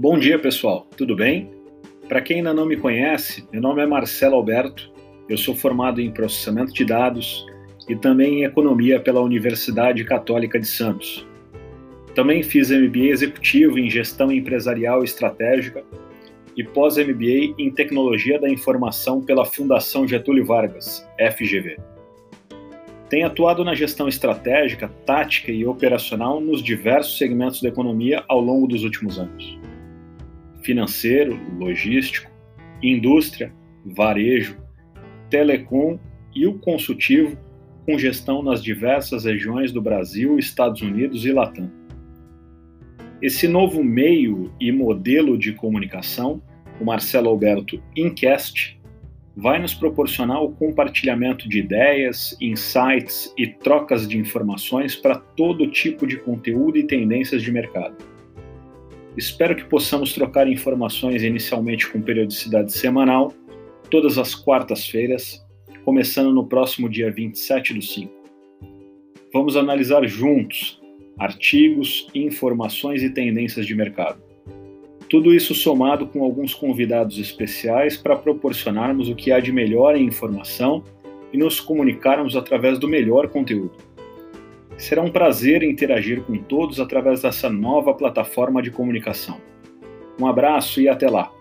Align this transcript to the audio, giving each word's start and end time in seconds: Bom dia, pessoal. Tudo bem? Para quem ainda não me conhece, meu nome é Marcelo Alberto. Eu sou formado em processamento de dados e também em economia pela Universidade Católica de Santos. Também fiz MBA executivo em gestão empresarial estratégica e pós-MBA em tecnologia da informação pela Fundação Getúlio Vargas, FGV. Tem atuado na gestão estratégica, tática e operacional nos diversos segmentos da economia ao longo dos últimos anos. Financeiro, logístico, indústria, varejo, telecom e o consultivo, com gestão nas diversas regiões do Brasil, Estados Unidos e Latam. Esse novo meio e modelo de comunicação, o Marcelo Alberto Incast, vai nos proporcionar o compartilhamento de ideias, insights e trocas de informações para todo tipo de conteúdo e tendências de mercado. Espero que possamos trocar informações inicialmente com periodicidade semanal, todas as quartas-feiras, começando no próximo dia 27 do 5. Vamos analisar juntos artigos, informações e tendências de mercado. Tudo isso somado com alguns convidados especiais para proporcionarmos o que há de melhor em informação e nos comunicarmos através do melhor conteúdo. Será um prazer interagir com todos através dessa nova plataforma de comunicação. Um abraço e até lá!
Bom 0.00 0.16
dia, 0.16 0.38
pessoal. 0.38 0.86
Tudo 0.96 1.16
bem? 1.16 1.50
Para 2.08 2.20
quem 2.20 2.36
ainda 2.36 2.54
não 2.54 2.64
me 2.64 2.76
conhece, 2.76 3.44
meu 3.52 3.60
nome 3.60 3.82
é 3.82 3.86
Marcelo 3.86 4.36
Alberto. 4.36 4.92
Eu 5.28 5.36
sou 5.36 5.56
formado 5.56 6.00
em 6.00 6.12
processamento 6.12 6.72
de 6.72 6.84
dados 6.84 7.44
e 7.88 7.96
também 7.96 8.38
em 8.38 8.44
economia 8.44 9.00
pela 9.00 9.20
Universidade 9.20 10.04
Católica 10.04 10.56
de 10.60 10.68
Santos. 10.68 11.26
Também 12.14 12.44
fiz 12.44 12.70
MBA 12.70 13.08
executivo 13.08 13.76
em 13.76 13.90
gestão 13.90 14.30
empresarial 14.30 15.02
estratégica 15.02 15.82
e 16.56 16.62
pós-MBA 16.62 17.56
em 17.58 17.68
tecnologia 17.68 18.38
da 18.38 18.48
informação 18.48 19.20
pela 19.20 19.44
Fundação 19.44 20.06
Getúlio 20.06 20.46
Vargas, 20.46 21.04
FGV. 21.18 21.76
Tem 23.10 23.24
atuado 23.24 23.64
na 23.64 23.74
gestão 23.74 24.06
estratégica, 24.06 24.86
tática 25.04 25.50
e 25.50 25.66
operacional 25.66 26.40
nos 26.40 26.62
diversos 26.62 27.18
segmentos 27.18 27.60
da 27.60 27.68
economia 27.68 28.22
ao 28.28 28.40
longo 28.40 28.68
dos 28.68 28.84
últimos 28.84 29.18
anos. 29.18 29.58
Financeiro, 30.62 31.38
logístico, 31.58 32.30
indústria, 32.82 33.52
varejo, 33.84 34.56
telecom 35.30 35.98
e 36.34 36.46
o 36.46 36.58
consultivo, 36.58 37.36
com 37.84 37.98
gestão 37.98 38.42
nas 38.42 38.62
diversas 38.62 39.24
regiões 39.24 39.72
do 39.72 39.80
Brasil, 39.80 40.38
Estados 40.38 40.82
Unidos 40.82 41.24
e 41.24 41.32
Latam. 41.32 41.70
Esse 43.20 43.48
novo 43.48 43.82
meio 43.82 44.52
e 44.60 44.70
modelo 44.70 45.36
de 45.36 45.52
comunicação, 45.52 46.42
o 46.80 46.84
Marcelo 46.84 47.28
Alberto 47.28 47.82
Incast, 47.96 48.78
vai 49.36 49.60
nos 49.60 49.72
proporcionar 49.72 50.42
o 50.42 50.52
compartilhamento 50.52 51.48
de 51.48 51.60
ideias, 51.60 52.36
insights 52.40 53.32
e 53.38 53.46
trocas 53.46 54.06
de 54.06 54.18
informações 54.18 54.96
para 54.96 55.16
todo 55.16 55.70
tipo 55.70 56.06
de 56.06 56.16
conteúdo 56.16 56.76
e 56.76 56.84
tendências 56.84 57.42
de 57.42 57.50
mercado. 57.50 57.96
Espero 59.18 59.56
que 59.56 59.64
possamos 59.64 60.12
trocar 60.12 60.46
informações 60.46 61.24
inicialmente 61.24 61.90
com 61.90 62.00
periodicidade 62.00 62.72
semanal, 62.72 63.34
todas 63.90 64.16
as 64.16 64.32
quartas-feiras, 64.32 65.44
começando 65.84 66.32
no 66.32 66.46
próximo 66.46 66.88
dia 66.88 67.10
27 67.10 67.74
do 67.74 67.82
5. 67.82 68.12
Vamos 69.34 69.56
analisar 69.56 70.06
juntos 70.06 70.80
artigos, 71.18 72.06
informações 72.14 73.02
e 73.02 73.10
tendências 73.10 73.66
de 73.66 73.74
mercado. 73.74 74.22
Tudo 75.10 75.34
isso 75.34 75.52
somado 75.52 76.06
com 76.06 76.22
alguns 76.22 76.54
convidados 76.54 77.18
especiais 77.18 77.96
para 77.96 78.14
proporcionarmos 78.14 79.08
o 79.08 79.16
que 79.16 79.32
há 79.32 79.40
de 79.40 79.50
melhor 79.50 79.96
em 79.96 80.04
informação 80.04 80.84
e 81.32 81.36
nos 81.36 81.58
comunicarmos 81.58 82.36
através 82.36 82.78
do 82.78 82.86
melhor 82.86 83.26
conteúdo. 83.30 83.72
Será 84.78 85.02
um 85.02 85.10
prazer 85.10 85.64
interagir 85.64 86.22
com 86.22 86.38
todos 86.38 86.78
através 86.78 87.20
dessa 87.20 87.50
nova 87.50 87.92
plataforma 87.92 88.62
de 88.62 88.70
comunicação. 88.70 89.40
Um 90.20 90.26
abraço 90.26 90.80
e 90.80 90.88
até 90.88 91.10
lá! 91.10 91.37